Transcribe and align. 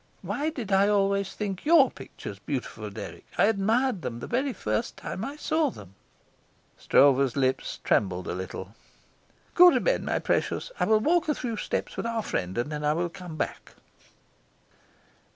"Why 0.23 0.49
did 0.49 0.71
I 0.71 0.87
always 0.87 1.35
think 1.35 1.63
your 1.63 1.91
pictures 1.91 2.39
beautiful, 2.39 2.89
Dirk? 2.89 3.21
I 3.37 3.45
admired 3.45 4.01
them 4.01 4.19
the 4.19 4.25
very 4.25 4.51
first 4.51 4.97
time 4.97 5.23
I 5.23 5.35
saw 5.35 5.69
them." 5.69 5.93
Stroeve's 6.75 7.35
lips 7.37 7.79
trembled 7.83 8.27
a 8.27 8.33
little. 8.33 8.73
"Go 9.53 9.69
to 9.69 9.79
bed, 9.79 10.01
my 10.03 10.17
precious. 10.17 10.71
I 10.79 10.85
will 10.85 11.01
walk 11.01 11.29
a 11.29 11.35
few 11.35 11.55
steps 11.55 11.97
with 11.97 12.07
our 12.07 12.23
friend, 12.23 12.57
and 12.57 12.71
then 12.71 12.83
I 12.83 12.93
will 12.93 13.09
come 13.09 13.35
back." 13.35 13.73